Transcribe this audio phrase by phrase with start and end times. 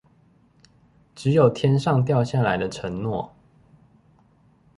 [1.13, 3.29] 只有天上掉下來的承諾